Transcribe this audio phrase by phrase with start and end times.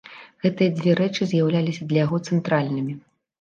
[0.45, 2.99] Гэтыя дзве рэчы з'яўляліся для яго цэнтральнымі.